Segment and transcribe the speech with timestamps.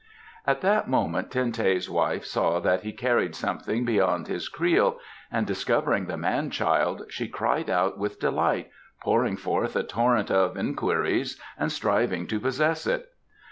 [0.47, 4.97] At that moment Ten teh's wife saw that he carried something beyond his creel
[5.31, 10.57] and discovering the man child she cried out with delight, pouring forth a torrent of
[10.57, 13.11] inquiries and striving to possess it.